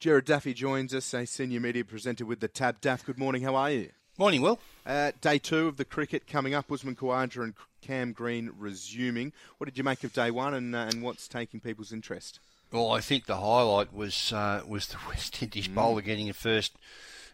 [0.00, 2.80] Gerard Daffy joins us, a senior media presenter with the TAB.
[2.80, 3.42] Daff, good morning.
[3.42, 3.90] How are you?
[4.16, 4.58] Morning, Will.
[4.86, 6.72] Uh, day two of the cricket coming up.
[6.72, 9.34] Usman Khawaja and Cam Green resuming.
[9.58, 12.40] What did you make of day one, and, uh, and what's taking people's interest?
[12.72, 15.74] Well, I think the highlight was uh, was the West Indies mm.
[15.74, 16.72] bowler getting a first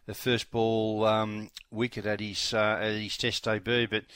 [0.07, 4.07] the first ball um, wicket at his uh, at his Test debut, but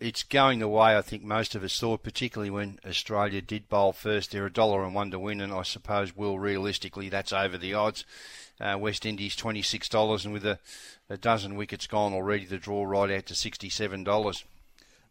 [0.00, 3.92] it's going the way I think most of us thought, particularly when Australia did bowl
[3.92, 4.30] first.
[4.30, 7.74] They're a dollar and one to win, and I suppose, will realistically, that's over the
[7.74, 8.04] odds.
[8.60, 10.58] Uh, West Indies twenty six dollars, and with a,
[11.10, 14.44] a, dozen wickets gone already, the draw right out to sixty seven dollars.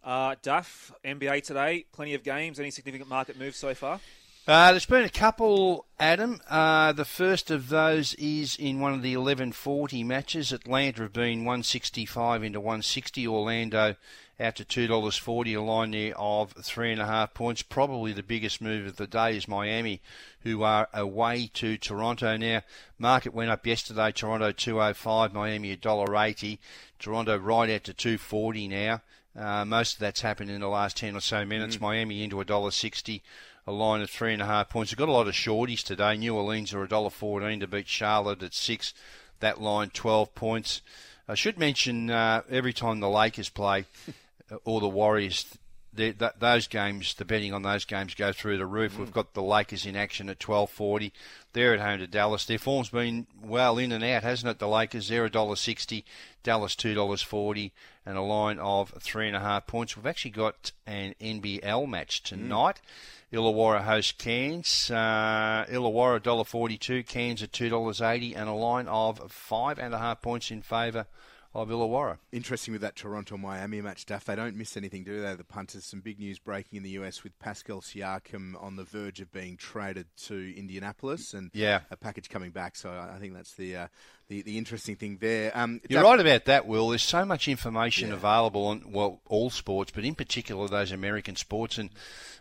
[0.01, 2.59] Uh, Duff, NBA today, plenty of games.
[2.59, 3.99] Any significant market moves so far?
[4.45, 6.41] Uh, there's been a couple, Adam.
[6.49, 10.51] Uh, the first of those is in one of the 11:40 matches.
[10.51, 13.25] Atlanta have been 165 into 160.
[13.25, 13.95] Orlando
[14.41, 15.53] out to two dollars forty.
[15.53, 17.61] A line there of three and a half points.
[17.61, 20.01] Probably the biggest move of the day is Miami,
[20.41, 22.63] who are away to Toronto now.
[22.99, 24.11] Market went up yesterday.
[24.11, 26.59] Toronto 205, Miami a dollar eighty.
[26.99, 29.01] Toronto right out to 240 now.
[29.35, 31.77] Uh, most of that's happened in the last 10 or so minutes.
[31.77, 31.81] Mm.
[31.81, 33.23] Miami into a dollar sixty
[33.65, 34.91] a line of three and a half points.
[34.91, 36.17] We've got a lot of shorties today.
[36.17, 38.93] New Orleans are a dollar fourteen to beat Charlotte at six.
[39.39, 40.81] That line twelve points.
[41.27, 43.85] I should mention uh, every time the Lakers play
[44.65, 45.57] or the Warriors,
[45.95, 48.95] those games, the betting on those games go through the roof.
[48.95, 48.99] Mm.
[48.99, 51.13] We've got the Lakers in action at twelve forty.
[51.53, 52.45] They're at home to Dallas.
[52.45, 54.59] Their form's been well in and out, hasn't it?
[54.59, 56.05] The Lakers, they're a dollar sixty.
[56.41, 57.73] Dallas two dollars forty,
[58.05, 59.95] and a line of three and a half points.
[59.95, 62.81] We've actually got an NBL match tonight.
[62.83, 63.13] Mm.
[63.33, 64.91] Illawarra host Cairns.
[64.91, 70.51] Uh, Illawarra $1.42, Cairns at $2.80, and a line of five and a half points
[70.51, 71.07] in favour
[71.55, 72.17] of Illawarra.
[72.31, 74.25] Interesting with that Toronto Miami match, Duff.
[74.25, 75.35] They don't miss anything, do they?
[75.35, 75.85] The punters.
[75.85, 79.55] Some big news breaking in the US with Pascal Siakam on the verge of being
[79.55, 81.81] traded to Indianapolis, and yeah.
[81.91, 82.75] a package coming back.
[82.75, 83.87] So I think that's the uh,
[84.29, 85.51] the, the interesting thing there.
[85.55, 86.89] Um, You're right about that, Will.
[86.89, 88.15] There's so much information yeah.
[88.15, 91.91] available on well all sports, but in particular those American sports and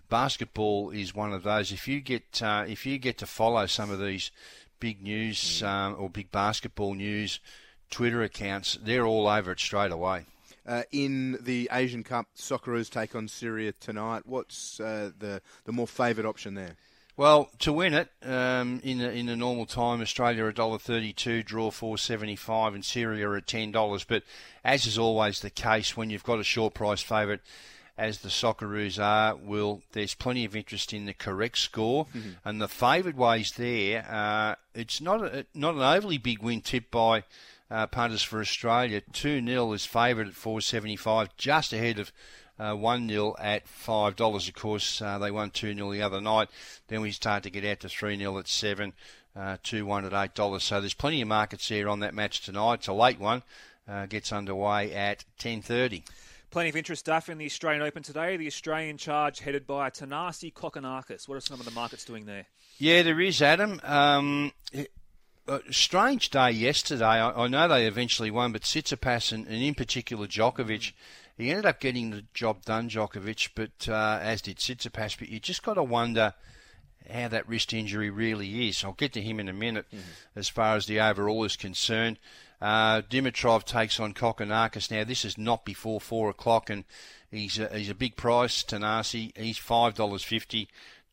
[0.08, 1.70] basketball is one of those.
[1.70, 4.30] If you get uh, if you get to follow some of these
[4.80, 5.66] big news mm.
[5.66, 7.40] um, or big basketball news
[7.92, 10.24] Twitter accounts, they're all over it straight away.
[10.66, 14.22] Uh, in the Asian Cup, Socceroos take on Syria tonight.
[14.26, 16.76] What's uh, the the more favoured option there?
[17.16, 21.42] Well, to win it um, in a, in a normal time, Australia a dollar thirty-two,
[21.42, 24.04] draw four seventy-five, and Syria at ten dollars.
[24.04, 24.22] But
[24.64, 27.40] as is always the case, when you've got a short price favourite,
[27.98, 32.30] as the Socceroos are, will there's plenty of interest in the correct score mm-hmm.
[32.44, 34.06] and the favoured ways there.
[34.08, 37.24] Uh, it's not a, not an overly big win tip by
[37.70, 39.02] uh, punters for Australia.
[39.12, 42.12] Two 0 is favoured at 4.75, just ahead of.
[42.58, 44.48] Uh, 1 0 at $5.
[44.48, 46.48] Of course, uh, they won 2 0 the other night.
[46.86, 48.92] Then we start to get out to 3 0 at 7
[49.34, 50.60] uh, 2 1 at $8.
[50.60, 52.74] So there's plenty of markets here on that match tonight.
[52.74, 53.42] It's a late one.
[53.88, 56.04] Uh, gets underway at 10.30.
[56.52, 58.36] Plenty of interest stuff in the Australian Open today.
[58.36, 61.26] The Australian charge headed by Thanasi Kokkinakis.
[61.26, 62.44] What are some of the markets doing there?
[62.76, 63.80] Yeah, there is, Adam.
[63.82, 64.52] Um,
[65.70, 67.06] strange day yesterday.
[67.06, 70.92] I, I, know they eventually won, but Tsitsipas and, and, in particular Djokovic,
[71.38, 75.18] he ended up getting the job done, Djokovic, but uh, as did Tsitsipas.
[75.18, 76.34] But you just got to wonder
[77.10, 78.84] how that wrist injury really is.
[78.84, 80.38] I'll get to him in a minute mm-hmm.
[80.38, 82.18] as far as the overall is concerned.
[82.60, 84.90] Uh, Dimitrov takes on Kokkinakis.
[84.90, 86.84] Now, this is not before 4 o'clock, and
[87.30, 89.36] he's a, he's a big price, Thanasi.
[89.36, 90.68] He's $5.50.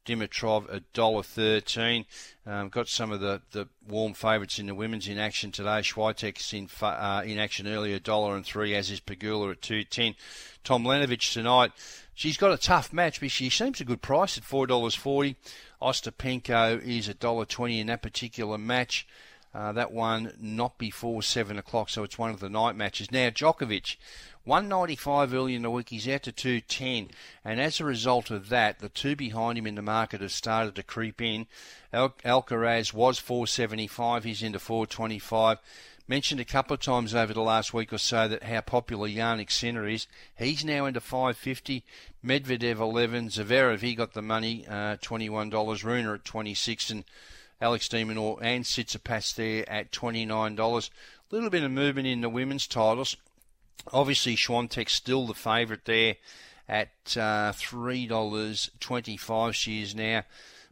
[0.10, 2.06] Dimitrov a dollar thirteen.
[2.48, 5.82] Um, got some of the, the warm favourites in the women's in action today.
[5.82, 10.16] Swiatek's in uh, in action earlier, dollar and three, as is Pegula at two ten.
[10.66, 11.72] Tomljanovic tonight.
[12.16, 15.36] She's got a tough match, but she seems a good price at four dollars forty.
[15.80, 19.08] Ostapenko is a dollar twenty in that particular match.
[19.54, 23.12] Uh, that one not before seven o'clock, so it's one of the night matches.
[23.12, 23.96] Now Djokovic,
[24.44, 27.10] 195 early in the week, he's out to 210,
[27.44, 30.76] and as a result of that, the two behind him in the market have started
[30.76, 31.48] to creep in.
[31.92, 35.58] Al- Alcaraz was 475, he's into 425.
[36.08, 39.52] Mentioned a couple of times over the last week or so that how popular Jannik
[39.52, 40.08] Sinner is.
[40.36, 41.84] He's now into 550.
[42.26, 45.84] Medvedev 11, Zverev he got the money, uh, $21.
[45.84, 47.04] Rune at 26, and
[47.62, 50.60] Alex de Minaur and Tsitsipas there at $29.
[50.60, 50.90] A
[51.36, 53.18] little bit of movement in the women's titles.
[53.92, 56.16] Obviously, Swiatek's still the favourite there
[56.68, 60.24] at uh, $3.25 she is now.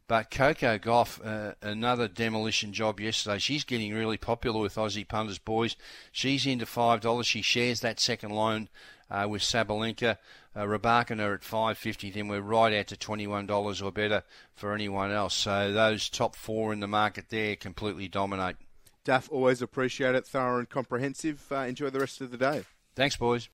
[0.07, 3.39] But Coco Gauff, uh, another demolition job yesterday.
[3.39, 5.75] She's getting really popular with Aussie punters, boys.
[6.13, 7.25] She's into $5.
[7.25, 8.69] She shares that second line
[9.09, 10.18] uh, with Sabalenka.
[10.56, 14.24] Uh, Rybakina at 550, then we're right out to $21 or better
[14.56, 15.36] for anyone else.
[15.36, 18.56] So those top four in the market there completely dominate.
[19.04, 20.25] Daff, always appreciate it.
[20.25, 21.45] Thorough and comprehensive.
[21.51, 22.63] Uh, enjoy the rest of the day.
[22.95, 23.45] Thanks, boys.